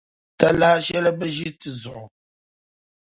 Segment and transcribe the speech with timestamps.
[0.39, 2.05] Talahi shɛli bi ʒi ti zuɣu.